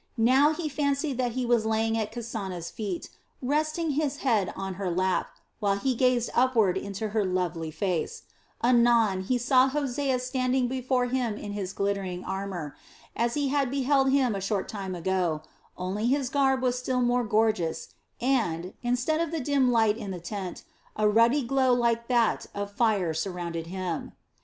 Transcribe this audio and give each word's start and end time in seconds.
Now 0.17 0.51
he 0.51 0.67
fancied 0.67 1.19
that 1.19 1.33
he 1.33 1.45
was 1.45 1.63
lying 1.63 1.95
at 1.95 2.11
Kasana's 2.11 2.71
feet, 2.71 3.11
resting 3.39 3.91
his 3.91 4.17
head 4.25 4.51
on 4.55 4.73
her 4.81 4.89
lap 4.89 5.29
while 5.59 5.77
he 5.77 5.93
gazed 5.93 6.31
upward 6.33 6.75
into 6.75 7.09
her 7.09 7.23
lovely 7.23 7.69
face 7.69 8.23
anon 8.63 9.21
he 9.21 9.37
saw 9.37 9.67
Hosea 9.67 10.17
standing 10.17 10.67
before 10.67 11.05
him 11.05 11.37
in 11.37 11.51
his 11.51 11.71
glittering 11.71 12.23
armor, 12.23 12.75
as 13.15 13.35
he 13.35 13.49
had 13.49 13.69
beheld 13.69 14.09
him 14.09 14.33
a 14.33 14.41
short 14.41 14.67
time 14.67 14.95
ago, 14.95 15.43
only 15.77 16.07
his 16.07 16.29
garb 16.29 16.63
was 16.63 16.79
still 16.79 17.03
more 17.03 17.23
gorgeous 17.23 17.89
and, 18.19 18.73
instead 18.81 19.21
of 19.21 19.29
the 19.29 19.39
dim 19.39 19.69
light 19.71 19.97
in 19.97 20.09
the 20.09 20.19
tent, 20.19 20.63
a 20.95 21.07
ruddy 21.07 21.43
glow 21.43 21.71
like 21.75 22.07
that 22.07 22.47
of 22.55 22.73
fire 22.73 23.13
surrounded 23.13 23.67
him. 23.67 24.13